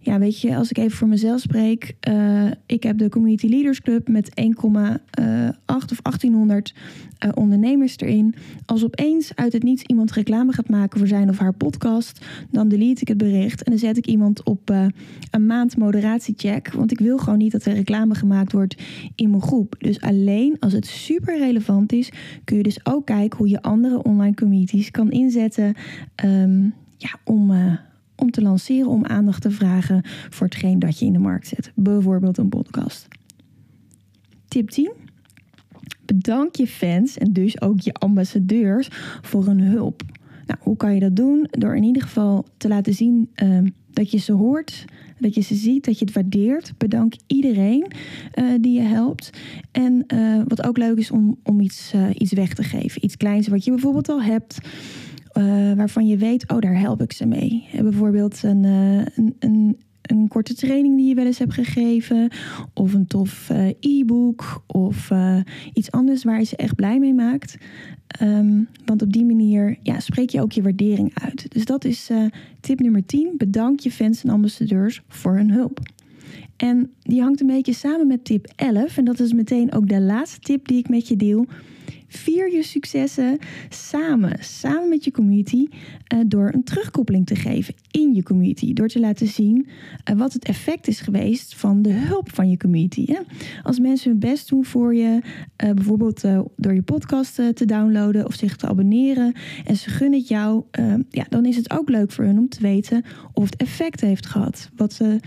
ja, 0.00 0.18
weet 0.18 0.40
je, 0.40 0.56
als 0.56 0.70
ik 0.70 0.78
even 0.78 0.96
voor 0.96 1.08
mezelf 1.08 1.40
spreek, 1.40 1.94
uh, 2.08 2.50
ik 2.66 2.82
heb 2.82 2.98
de 2.98 3.08
Community 3.08 3.46
Leaders 3.46 3.80
Club 3.80 4.08
met 4.08 4.28
1,8 4.28 4.42
uh, 5.20 5.48
of 5.66 6.00
1800 6.02 6.74
uh, 7.24 7.30
ondernemers 7.34 7.98
erin. 7.98 8.34
Als 8.66 8.84
opeens 8.84 9.34
uit 9.34 9.52
het 9.52 9.57
niets 9.62 9.82
iemand 9.82 10.12
reclame 10.12 10.52
gaat 10.52 10.68
maken 10.68 10.98
voor 10.98 11.08
zijn 11.08 11.28
of 11.28 11.38
haar 11.38 11.52
podcast, 11.52 12.24
dan 12.50 12.68
delete 12.68 13.00
ik 13.00 13.08
het 13.08 13.18
bericht 13.18 13.62
en 13.62 13.70
dan 13.70 13.80
zet 13.80 13.96
ik 13.96 14.06
iemand 14.06 14.42
op 14.42 14.70
uh, 14.70 14.86
een 15.30 15.46
maand 15.46 15.76
moderatiecheck. 15.76 16.72
Want 16.72 16.90
ik 16.90 16.98
wil 16.98 17.18
gewoon 17.18 17.38
niet 17.38 17.52
dat 17.52 17.64
er 17.64 17.74
reclame 17.74 18.14
gemaakt 18.14 18.52
wordt 18.52 18.82
in 19.14 19.30
mijn 19.30 19.42
groep. 19.42 19.74
Dus 19.78 20.00
alleen 20.00 20.56
als 20.60 20.72
het 20.72 20.86
super 20.86 21.38
relevant 21.38 21.92
is, 21.92 22.12
kun 22.44 22.56
je 22.56 22.62
dus 22.62 22.86
ook 22.86 23.06
kijken 23.06 23.38
hoe 23.38 23.48
je 23.48 23.62
andere 23.62 24.02
online 24.02 24.34
communities 24.34 24.90
kan 24.90 25.10
inzetten 25.10 25.74
um, 26.24 26.74
ja, 26.96 27.10
om. 27.24 27.50
Uh, 27.50 27.72
om 28.20 28.30
te 28.30 28.42
lanceren, 28.42 28.88
om 28.88 29.06
aandacht 29.06 29.42
te 29.42 29.50
vragen 29.50 30.02
voor 30.04 30.46
hetgeen 30.46 30.78
dat 30.78 30.98
je 30.98 31.04
in 31.04 31.12
de 31.12 31.18
markt 31.18 31.46
zet. 31.46 31.72
Bijvoorbeeld 31.74 32.38
een 32.38 32.48
podcast. 32.48 33.08
Tip 34.48 34.70
10 34.70 35.07
bedank 36.14 36.56
je 36.56 36.66
fans 36.66 37.18
en 37.18 37.32
dus 37.32 37.60
ook 37.60 37.80
je 37.80 37.92
ambassadeurs 37.92 38.88
voor 39.22 39.46
hun 39.46 39.60
hulp. 39.60 40.02
Nou, 40.46 40.60
hoe 40.62 40.76
kan 40.76 40.94
je 40.94 41.00
dat 41.00 41.16
doen? 41.16 41.46
Door 41.50 41.76
in 41.76 41.82
ieder 41.82 42.02
geval 42.02 42.44
te 42.56 42.68
laten 42.68 42.94
zien 42.94 43.30
uh, 43.42 43.58
dat 43.90 44.10
je 44.10 44.18
ze 44.18 44.32
hoort, 44.32 44.84
dat 45.18 45.34
je 45.34 45.40
ze 45.40 45.54
ziet, 45.54 45.84
dat 45.84 45.98
je 45.98 46.04
het 46.04 46.14
waardeert. 46.14 46.72
Bedank 46.78 47.14
iedereen 47.26 47.92
uh, 48.34 48.44
die 48.60 48.72
je 48.72 48.86
helpt. 48.86 49.30
En 49.72 50.04
uh, 50.14 50.42
wat 50.46 50.66
ook 50.66 50.76
leuk 50.76 50.98
is 50.98 51.10
om, 51.10 51.38
om 51.42 51.60
iets, 51.60 51.92
uh, 51.94 52.06
iets 52.14 52.32
weg 52.32 52.54
te 52.54 52.62
geven. 52.62 53.04
Iets 53.04 53.16
kleins 53.16 53.48
wat 53.48 53.64
je 53.64 53.70
bijvoorbeeld 53.70 54.08
al 54.08 54.22
hebt. 54.22 54.58
waarvan 55.76 56.06
je 56.06 56.16
weet, 56.16 56.50
oh, 56.50 56.58
daar 56.58 56.78
help 56.78 57.02
ik 57.02 57.12
ze 57.12 57.26
mee. 57.26 57.68
bijvoorbeeld 57.72 58.42
een, 58.42 58.64
een, 58.64 59.36
een 59.38 59.76
een 60.10 60.28
korte 60.28 60.54
training 60.54 60.96
die 60.96 61.08
je 61.08 61.14
wel 61.14 61.26
eens 61.26 61.38
hebt 61.38 61.54
gegeven, 61.54 62.30
of 62.74 62.94
een 62.94 63.06
tof 63.06 63.50
uh, 63.50 63.68
e-book, 63.80 64.62
of 64.66 65.10
uh, 65.10 65.40
iets 65.72 65.90
anders 65.90 66.24
waar 66.24 66.38
je 66.38 66.44
ze 66.44 66.56
echt 66.56 66.74
blij 66.74 66.98
mee 66.98 67.14
maakt. 67.14 67.56
Um, 68.22 68.68
want 68.84 69.02
op 69.02 69.12
die 69.12 69.24
manier 69.24 69.78
ja, 69.82 70.00
spreek 70.00 70.30
je 70.30 70.40
ook 70.40 70.52
je 70.52 70.62
waardering 70.62 71.10
uit. 71.14 71.52
Dus 71.52 71.64
dat 71.64 71.84
is 71.84 72.10
uh, 72.10 72.24
tip 72.60 72.80
nummer 72.80 73.06
10. 73.06 73.34
Bedank 73.36 73.80
je 73.80 73.90
fans 73.90 74.24
en 74.24 74.30
ambassadeurs 74.30 75.02
voor 75.08 75.36
hun 75.36 75.50
hulp. 75.50 75.80
En 76.56 76.90
die 77.02 77.22
hangt 77.22 77.40
een 77.40 77.46
beetje 77.46 77.72
samen 77.72 78.06
met 78.06 78.24
tip 78.24 78.52
11. 78.56 78.96
En 78.96 79.04
dat 79.04 79.20
is 79.20 79.32
meteen 79.32 79.72
ook 79.72 79.88
de 79.88 80.00
laatste 80.00 80.40
tip 80.40 80.68
die 80.68 80.78
ik 80.78 80.88
met 80.88 81.08
je 81.08 81.16
deel. 81.16 81.46
Vier 82.08 82.52
je 82.52 82.62
successen 82.62 83.38
samen, 83.68 84.36
samen 84.40 84.88
met 84.88 85.04
je 85.04 85.10
community, 85.10 85.66
uh, 86.14 86.20
door 86.26 86.50
een 86.54 86.64
terugkoppeling 86.64 87.26
te 87.26 87.36
geven 87.36 87.74
in 87.90 88.14
je 88.14 88.22
community. 88.22 88.72
Door 88.72 88.88
te 88.88 89.00
laten 89.00 89.26
zien 89.26 89.66
uh, 90.10 90.18
wat 90.18 90.32
het 90.32 90.44
effect 90.44 90.88
is 90.88 91.00
geweest 91.00 91.54
van 91.54 91.82
de 91.82 91.92
hulp 91.92 92.34
van 92.34 92.50
je 92.50 92.56
community. 92.56 93.14
Als 93.62 93.78
mensen 93.78 94.10
hun 94.10 94.18
best 94.18 94.48
doen 94.48 94.64
voor 94.64 94.94
je, 94.94 95.20
uh, 95.64 95.70
bijvoorbeeld 95.70 96.20
door 96.56 96.74
je 96.74 96.82
podcast 96.82 97.34
te 97.34 97.64
downloaden 97.64 98.26
of 98.26 98.34
zich 98.34 98.56
te 98.56 98.66
abonneren 98.66 99.32
en 99.64 99.76
ze 99.76 99.90
gunnen 99.90 100.18
het 100.18 100.28
jou, 100.28 100.62
ja, 101.10 101.26
dan 101.28 101.44
is 101.44 101.56
het 101.56 101.70
ook 101.70 101.88
leuk 101.88 102.12
voor 102.12 102.24
hun 102.24 102.38
om 102.38 102.48
te 102.48 102.60
weten 102.60 103.04
of 103.32 103.44
het 103.44 103.56
effect 103.56 104.00
heeft 104.00 104.26
gehad. 104.26 104.70
Wat 104.76 104.92
ze 104.92 105.20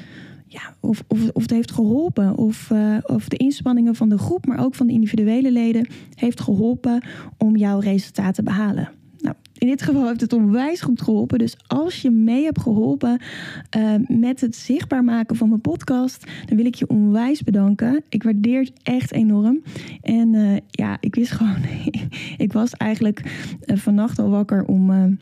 ja, 0.51 0.75
of, 0.79 1.03
of, 1.07 1.29
of 1.33 1.41
het 1.41 1.51
heeft 1.51 1.71
geholpen. 1.71 2.37
Of, 2.37 2.69
uh, 2.69 2.97
of 3.05 3.27
de 3.27 3.37
inspanningen 3.37 3.95
van 3.95 4.09
de 4.09 4.17
groep, 4.17 4.45
maar 4.45 4.59
ook 4.59 4.75
van 4.75 4.87
de 4.87 4.93
individuele 4.93 5.51
leden, 5.51 5.87
heeft 6.15 6.41
geholpen 6.41 7.03
om 7.37 7.55
jouw 7.55 7.79
resultaat 7.79 8.35
te 8.35 8.43
behalen. 8.43 8.89
Nou, 9.19 9.35
in 9.53 9.67
dit 9.67 9.81
geval 9.81 10.07
heeft 10.07 10.21
het 10.21 10.33
onwijs 10.33 10.81
goed 10.81 11.01
geholpen. 11.01 11.39
Dus 11.39 11.57
als 11.67 12.01
je 12.01 12.09
mee 12.09 12.43
hebt 12.43 12.61
geholpen 12.61 13.21
uh, 13.77 13.93
met 14.07 14.41
het 14.41 14.55
zichtbaar 14.55 15.03
maken 15.03 15.35
van 15.35 15.49
mijn 15.49 15.61
podcast, 15.61 16.25
dan 16.45 16.57
wil 16.57 16.65
ik 16.65 16.75
je 16.75 16.89
onwijs 16.89 17.43
bedanken. 17.43 18.03
Ik 18.09 18.23
waardeer 18.23 18.59
het 18.59 18.73
echt 18.83 19.11
enorm. 19.11 19.61
En 20.01 20.33
uh, 20.33 20.57
ja, 20.69 20.97
ik 20.99 21.15
wist 21.15 21.31
gewoon, 21.31 21.57
ik 22.37 22.53
was 22.53 22.71
eigenlijk 22.71 23.21
vannacht 23.65 24.19
al 24.19 24.29
wakker 24.29 24.65
om 24.65 25.17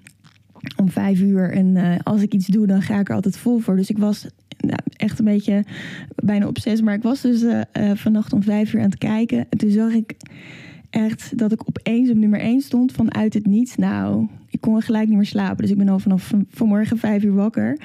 om 0.77 0.89
vijf 0.89 1.19
uur. 1.21 1.51
En 1.51 2.01
als 2.03 2.21
ik 2.21 2.33
iets 2.33 2.47
doe, 2.47 2.67
dan 2.67 2.81
ga 2.81 2.99
ik 2.99 3.09
er 3.09 3.15
altijd 3.15 3.37
vol 3.37 3.59
voor. 3.59 3.75
Dus 3.75 3.89
ik 3.89 3.97
was 3.97 4.27
nou, 4.57 4.79
echt 4.99 5.19
een 5.19 5.25
beetje 5.25 5.63
bijna 6.15 6.49
zes. 6.53 6.81
Maar 6.81 6.93
ik 6.93 7.03
was 7.03 7.21
dus 7.21 7.41
uh, 7.41 7.61
uh, 7.79 7.91
vannacht 7.95 8.33
om 8.33 8.43
vijf 8.43 8.73
uur 8.73 8.79
aan 8.79 8.89
het 8.89 8.97
kijken. 8.97 9.45
En 9.49 9.57
toen 9.57 9.71
zag 9.71 9.93
ik 9.93 10.15
echt 10.89 11.37
dat 11.37 11.51
ik 11.51 11.61
opeens 11.65 12.09
op 12.09 12.17
nummer 12.17 12.39
1 12.39 12.61
stond 12.61 12.91
vanuit 12.91 13.33
het 13.33 13.45
niets. 13.45 13.75
Nou, 13.75 14.27
ik 14.49 14.61
kon 14.61 14.81
gelijk 14.81 15.07
niet 15.07 15.17
meer 15.17 15.25
slapen. 15.25 15.57
Dus 15.57 15.71
ik 15.71 15.77
ben 15.77 15.89
al 15.89 15.99
vanaf 15.99 16.33
vanmorgen 16.49 16.97
vijf 16.97 17.23
uur 17.23 17.33
wakker. 17.33 17.79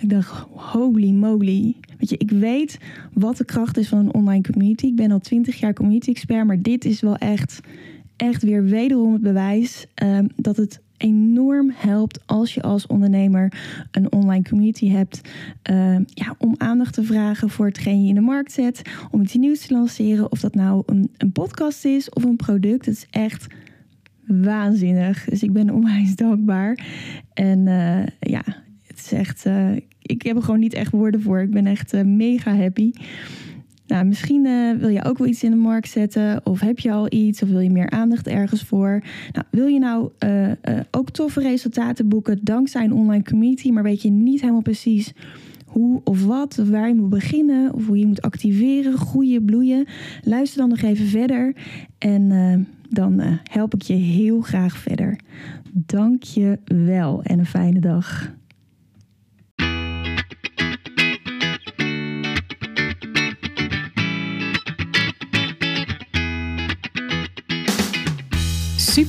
Ik 0.00 0.10
dacht, 0.10 0.46
holy 0.50 1.10
moly. 1.10 1.76
Weet 1.98 2.10
je, 2.10 2.18
ik 2.18 2.30
weet 2.30 2.78
wat 3.12 3.36
de 3.36 3.44
kracht 3.44 3.76
is 3.76 3.88
van 3.88 3.98
een 3.98 4.14
online 4.14 4.42
community. 4.42 4.86
Ik 4.86 4.96
ben 4.96 5.10
al 5.10 5.18
twintig 5.18 5.60
jaar 5.60 5.72
community 5.72 6.10
expert, 6.10 6.46
maar 6.46 6.62
dit 6.62 6.84
is 6.84 7.00
wel 7.00 7.16
echt, 7.16 7.60
echt 8.16 8.42
weer 8.42 8.64
wederom 8.64 9.12
het 9.12 9.22
bewijs 9.22 9.86
um, 10.02 10.26
dat 10.36 10.56
het 10.56 10.80
enorm 10.98 11.72
helpt 11.74 12.20
als 12.26 12.54
je 12.54 12.62
als 12.62 12.86
ondernemer 12.86 13.52
een 13.90 14.12
online 14.12 14.42
community 14.42 14.88
hebt. 14.88 15.20
Uh, 15.70 15.96
ja, 16.06 16.34
om 16.38 16.54
aandacht 16.58 16.94
te 16.94 17.02
vragen 17.02 17.50
voor 17.50 17.66
hetgeen 17.66 18.02
je 18.02 18.08
in 18.08 18.14
de 18.14 18.20
markt 18.20 18.52
zet. 18.52 18.82
Om 19.10 19.20
iets 19.20 19.34
nieuws 19.34 19.66
te 19.66 19.74
lanceren. 19.74 20.32
Of 20.32 20.40
dat 20.40 20.54
nou 20.54 20.82
een, 20.86 21.10
een 21.16 21.32
podcast 21.32 21.84
is 21.84 22.10
of 22.10 22.24
een 22.24 22.36
product. 22.36 22.86
Het 22.86 22.94
is 22.94 23.06
echt 23.10 23.46
waanzinnig. 24.26 25.24
Dus 25.24 25.42
ik 25.42 25.52
ben 25.52 25.70
onwijs 25.70 26.16
dankbaar. 26.16 26.86
En 27.34 27.58
uh, 27.66 28.06
ja, 28.20 28.42
het 28.86 28.98
is 28.98 29.12
echt. 29.12 29.46
Uh, 29.46 29.76
ik 30.02 30.22
heb 30.22 30.36
er 30.36 30.42
gewoon 30.42 30.60
niet 30.60 30.74
echt 30.74 30.90
woorden 30.92 31.22
voor. 31.22 31.40
Ik 31.40 31.50
ben 31.50 31.66
echt 31.66 32.04
mega 32.04 32.56
happy. 32.56 32.92
Nou, 33.88 34.04
misschien 34.04 34.44
uh, 34.44 34.76
wil 34.76 34.88
je 34.88 35.04
ook 35.04 35.18
wel 35.18 35.26
iets 35.26 35.42
in 35.42 35.50
de 35.50 35.56
markt 35.56 35.90
zetten. 35.90 36.40
Of 36.44 36.60
heb 36.60 36.78
je 36.78 36.92
al 36.92 37.06
iets? 37.12 37.42
Of 37.42 37.48
wil 37.48 37.60
je 37.60 37.70
meer 37.70 37.90
aandacht 37.90 38.26
ergens 38.26 38.62
voor? 38.62 39.02
Nou, 39.32 39.46
wil 39.50 39.66
je 39.66 39.78
nou 39.78 40.10
uh, 40.24 40.46
uh, 40.46 40.52
ook 40.90 41.10
toffe 41.10 41.40
resultaten 41.40 42.08
boeken 42.08 42.38
dankzij 42.42 42.84
een 42.84 42.92
online 42.92 43.22
community, 43.24 43.70
maar 43.70 43.82
weet 43.82 44.02
je 44.02 44.10
niet 44.10 44.40
helemaal 44.40 44.62
precies 44.62 45.12
hoe 45.66 46.00
of 46.04 46.24
wat, 46.24 46.58
of 46.58 46.68
waar 46.68 46.88
je 46.88 46.94
moet 46.94 47.08
beginnen, 47.08 47.74
of 47.74 47.86
hoe 47.86 47.98
je 47.98 48.06
moet 48.06 48.22
activeren, 48.22 48.96
groeien, 48.96 49.44
bloeien? 49.44 49.86
Luister 50.22 50.60
dan 50.60 50.68
nog 50.68 50.80
even 50.80 51.06
verder 51.06 51.54
en 51.98 52.66
dan 52.88 53.20
help 53.50 53.74
ik 53.74 53.82
je 53.82 53.94
heel 53.94 54.40
graag 54.40 54.76
verder. 54.76 55.20
Dank 55.72 56.22
je 56.22 56.58
wel 56.64 57.22
en 57.22 57.38
een 57.38 57.46
fijne 57.46 57.80
dag. 57.80 58.36